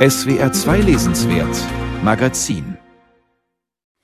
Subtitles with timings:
[0.00, 1.54] SWR 2 Lesenswert
[2.02, 2.78] Magazin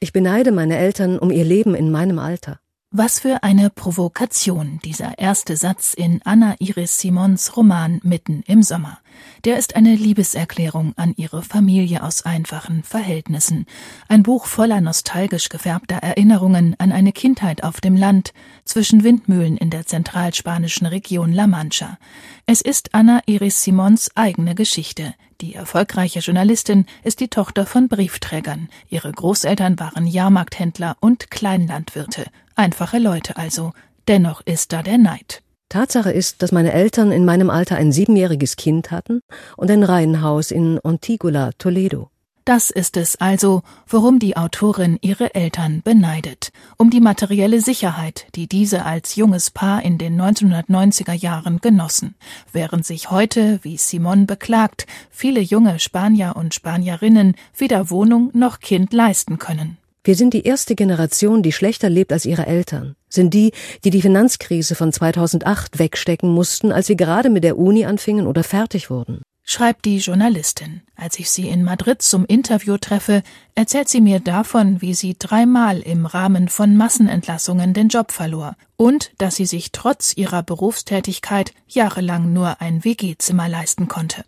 [0.00, 2.58] Ich beneide meine Eltern um ihr Leben in meinem Alter.
[2.96, 9.00] Was für eine Provokation, dieser erste Satz in Anna Iris Simons Roman Mitten im Sommer.
[9.44, 13.66] Der ist eine Liebeserklärung an ihre Familie aus einfachen Verhältnissen.
[14.06, 18.32] Ein Buch voller nostalgisch gefärbter Erinnerungen an eine Kindheit auf dem Land,
[18.64, 21.98] zwischen Windmühlen in der zentralspanischen Region La Mancha.
[22.46, 25.14] Es ist Anna Iris Simons eigene Geschichte.
[25.40, 28.68] Die erfolgreiche Journalistin ist die Tochter von Briefträgern.
[28.88, 32.26] Ihre Großeltern waren Jahrmarkthändler und Kleinlandwirte.
[32.56, 33.72] Einfache Leute also.
[34.06, 35.42] Dennoch ist da der Neid.
[35.68, 39.20] Tatsache ist, dass meine Eltern in meinem Alter ein siebenjähriges Kind hatten
[39.56, 42.10] und ein Reihenhaus in Ontigula, Toledo.
[42.44, 46.50] Das ist es also, worum die Autorin ihre Eltern beneidet.
[46.76, 52.14] Um die materielle Sicherheit, die diese als junges Paar in den 1990er Jahren genossen.
[52.52, 58.92] Während sich heute, wie Simon beklagt, viele junge Spanier und Spanierinnen weder Wohnung noch Kind
[58.92, 59.78] leisten können.
[60.06, 63.52] Wir sind die erste Generation, die schlechter lebt als ihre Eltern, sind die,
[63.84, 68.44] die die Finanzkrise von 2008 wegstecken mussten, als sie gerade mit der Uni anfingen oder
[68.44, 69.22] fertig wurden.
[69.46, 70.82] Schreibt die Journalistin.
[70.94, 73.22] Als ich sie in Madrid zum Interview treffe,
[73.54, 79.10] erzählt sie mir davon, wie sie dreimal im Rahmen von Massenentlassungen den Job verlor und
[79.16, 84.24] dass sie sich trotz ihrer Berufstätigkeit jahrelang nur ein WG-Zimmer leisten konnte.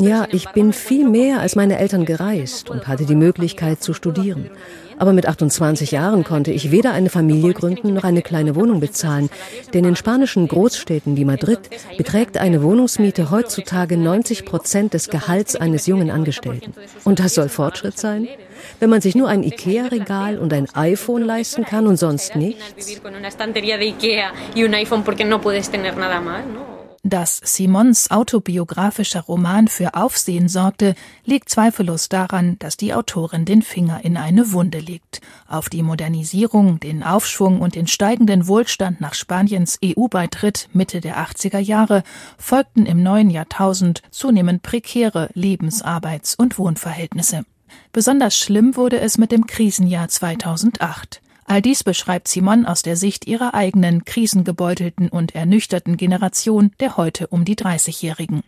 [0.00, 4.50] Ja, ich bin viel mehr als meine Eltern gereist und hatte die Möglichkeit zu studieren.
[4.98, 9.30] Aber mit 28 Jahren konnte ich weder eine Familie gründen noch eine kleine Wohnung bezahlen.
[9.72, 11.60] Denn in spanischen Großstädten wie Madrid
[11.96, 16.74] beträgt eine Wohnungsmiete heutzutage 90 Prozent des Gehalts eines jungen Angestellten.
[17.04, 18.26] Und das soll Fortschritt sein?
[18.80, 22.64] Wenn man sich nur ein Ikea-Regal und ein iPhone leisten kann und sonst nichts?
[27.04, 34.04] Dass Simons autobiografischer Roman für Aufsehen sorgte, liegt zweifellos daran, dass die Autorin den Finger
[34.04, 35.20] in eine Wunde legt.
[35.46, 41.60] Auf die Modernisierung, den Aufschwung und den steigenden Wohlstand nach Spaniens EU-Beitritt Mitte der 80er
[41.60, 42.02] Jahre
[42.36, 47.44] folgten im neuen Jahrtausend zunehmend prekäre Lebens-, Arbeits- und Wohnverhältnisse.
[47.92, 51.20] Besonders schlimm wurde es mit dem Krisenjahr 2008.
[51.44, 57.26] All dies beschreibt Simon aus der Sicht ihrer eigenen krisengebeutelten und ernüchterten Generation der heute
[57.28, 58.42] um die 30-Jährigen.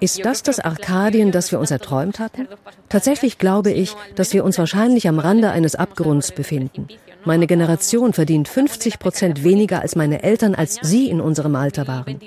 [0.00, 2.48] Ist das das Arkadien, das wir uns erträumt hatten?
[2.88, 6.88] Tatsächlich glaube ich, dass wir uns wahrscheinlich am Rande eines Abgrunds befinden.
[7.24, 12.18] Meine Generation verdient 50 Prozent weniger als meine Eltern, als sie in unserem Alter waren.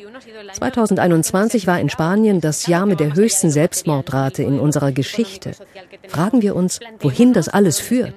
[0.52, 5.52] 2021 war in Spanien das Jahr mit der höchsten Selbstmordrate in unserer Geschichte.
[6.08, 8.14] Fragen wir uns, wohin das alles führt.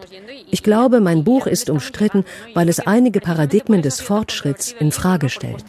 [0.51, 5.65] Ich glaube, mein Buch ist umstritten, weil es einige Paradigmen des Fortschritts in Frage stellt.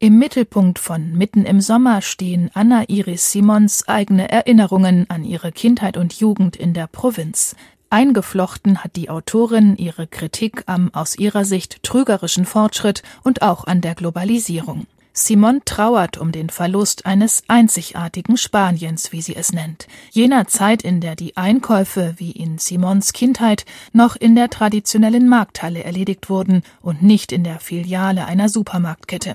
[0.00, 5.96] Im Mittelpunkt von Mitten im Sommer stehen Anna Iris Simons eigene Erinnerungen an ihre Kindheit
[5.96, 7.56] und Jugend in der Provinz.
[7.90, 13.80] Eingeflochten hat die Autorin ihre Kritik am aus ihrer Sicht trügerischen Fortschritt und auch an
[13.80, 14.86] der Globalisierung.
[15.24, 21.00] Simon trauert um den Verlust eines einzigartigen Spaniens, wie sie es nennt, jener Zeit, in
[21.00, 27.02] der die Einkäufe, wie in Simons Kindheit, noch in der traditionellen Markthalle erledigt wurden und
[27.02, 29.34] nicht in der Filiale einer Supermarktkette,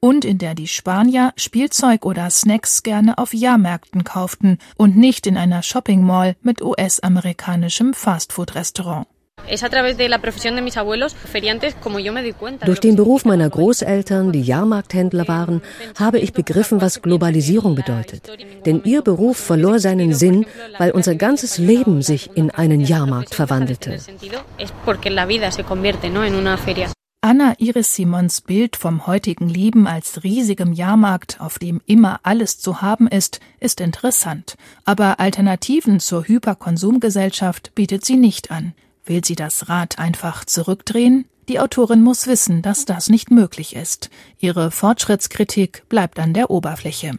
[0.00, 5.36] und in der die Spanier Spielzeug oder Snacks gerne auf Jahrmärkten kauften und nicht in
[5.36, 9.06] einer Shopping Mall mit US-amerikanischem Fastfood-Restaurant.
[12.64, 15.62] Durch den Beruf meiner Großeltern, die Jahrmarkthändler waren,
[15.98, 18.30] habe ich begriffen, was Globalisierung bedeutet.
[18.64, 20.46] Denn ihr Beruf verlor seinen Sinn,
[20.78, 23.98] weil unser ganzes Leben sich in einen Jahrmarkt verwandelte.
[27.22, 32.80] Anna Iris Simons Bild vom heutigen Leben als riesigem Jahrmarkt, auf dem immer alles zu
[32.80, 34.56] haben ist, ist interessant.
[34.86, 38.72] Aber Alternativen zur Hyperkonsumgesellschaft bietet sie nicht an.
[39.04, 41.24] Will sie das Rad einfach zurückdrehen?
[41.50, 44.08] Die Autorin muss wissen, dass das nicht möglich ist.
[44.38, 47.18] Ihre Fortschrittskritik bleibt an der Oberfläche.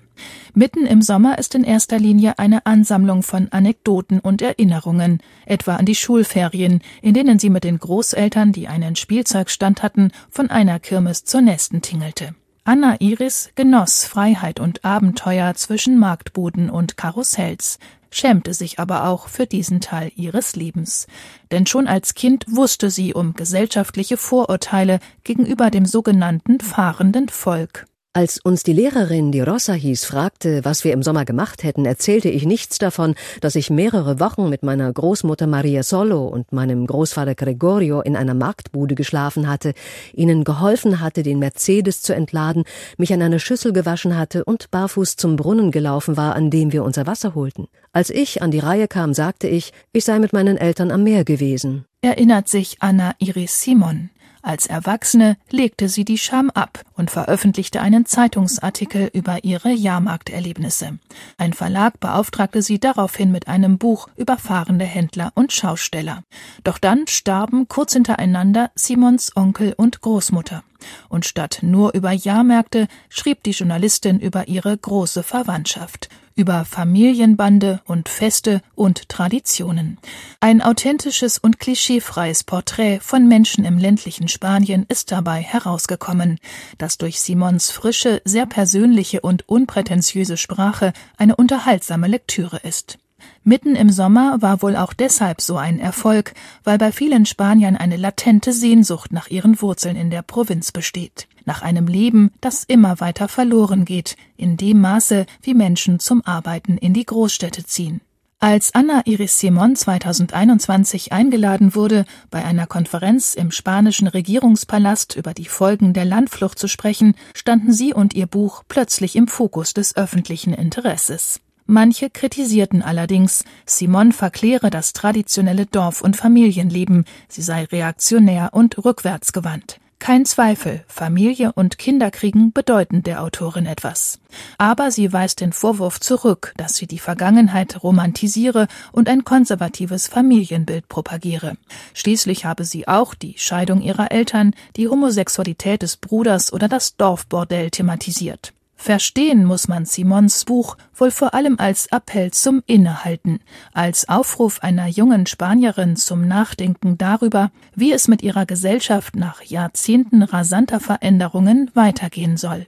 [0.53, 5.85] Mitten im Sommer ist in erster Linie eine Ansammlung von Anekdoten und Erinnerungen, etwa an
[5.85, 11.25] die Schulferien, in denen sie mit den Großeltern, die einen Spielzeugstand hatten, von einer Kirmes
[11.25, 12.33] zur nächsten tingelte.
[12.71, 17.79] Anna Iris genoss Freiheit und Abenteuer zwischen Marktbuden und Karussells,
[18.11, 21.05] schämte sich aber auch für diesen Teil ihres Lebens.
[21.51, 27.87] Denn schon als Kind wusste sie um gesellschaftliche Vorurteile gegenüber dem sogenannten fahrenden Volk.
[28.13, 32.27] Als uns die Lehrerin, die Rossa hieß, fragte, was wir im Sommer gemacht hätten, erzählte
[32.27, 37.35] ich nichts davon, dass ich mehrere Wochen mit meiner Großmutter Maria Solo und meinem Großvater
[37.35, 39.73] Gregorio in einer Marktbude geschlafen hatte,
[40.11, 42.65] ihnen geholfen hatte, den Mercedes zu entladen,
[42.97, 46.83] mich an einer Schüssel gewaschen hatte und barfuß zum Brunnen gelaufen war, an dem wir
[46.83, 47.69] unser Wasser holten.
[47.93, 51.23] Als ich an die Reihe kam, sagte ich, ich sei mit meinen Eltern am Meer
[51.23, 51.85] gewesen.
[52.01, 54.09] Erinnert sich Anna Iris Simon.
[54.43, 60.99] Als Erwachsene legte sie die Scham ab und veröffentlichte einen Zeitungsartikel über ihre Jahrmarkterlebnisse.
[61.39, 66.23] Ein Verlag beauftragte sie daraufhin mit einem Buch über fahrende Händler und Schausteller.
[66.63, 70.63] Doch dann starben kurz hintereinander Simons Onkel und Großmutter.
[71.09, 78.09] Und statt nur über Jahrmärkte schrieb die Journalistin über ihre große Verwandtschaft, über Familienbande und
[78.09, 79.97] Feste und Traditionen.
[80.39, 86.39] Ein authentisches und klischeefreies Porträt von Menschen im ländlichen Spanien ist dabei herausgekommen,
[86.77, 92.97] das durch Simons frische, sehr persönliche und unprätentiöse Sprache eine unterhaltsame Lektüre ist.
[93.43, 96.33] Mitten im Sommer war wohl auch deshalb so ein Erfolg,
[96.63, 101.61] weil bei vielen Spaniern eine latente Sehnsucht nach ihren Wurzeln in der Provinz besteht, nach
[101.61, 106.93] einem Leben, das immer weiter verloren geht, in dem Maße, wie Menschen zum Arbeiten in
[106.93, 108.01] die Großstädte ziehen.
[108.43, 115.45] Als Anna Iris Simon 2021 eingeladen wurde, bei einer Konferenz im spanischen Regierungspalast über die
[115.45, 120.55] Folgen der Landflucht zu sprechen, standen sie und ihr Buch plötzlich im Fokus des öffentlichen
[120.55, 121.39] Interesses.
[121.67, 129.79] Manche kritisierten allerdings, Simon verkläre das traditionelle Dorf- und Familienleben, sie sei reaktionär und rückwärtsgewandt.
[130.01, 134.19] Kein Zweifel, Familie und Kinderkriegen bedeuten der Autorin etwas.
[134.57, 140.89] Aber sie weist den Vorwurf zurück, dass sie die Vergangenheit romantisiere und ein konservatives Familienbild
[140.89, 141.55] propagiere.
[141.93, 147.69] Schließlich habe sie auch die Scheidung ihrer Eltern, die Homosexualität des Bruders oder das Dorfbordell
[147.69, 148.53] thematisiert.
[148.81, 153.37] Verstehen muss man Simons Buch wohl vor allem als Appell zum Innehalten,
[153.73, 160.23] als Aufruf einer jungen Spanierin zum Nachdenken darüber, wie es mit ihrer Gesellschaft nach Jahrzehnten
[160.23, 162.65] rasanter Veränderungen weitergehen soll.